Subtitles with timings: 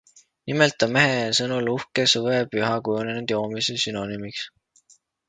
[0.51, 4.95] Nimelt on mehe sõnul uhke suvepüha kujunenud joomise sünonüümiks.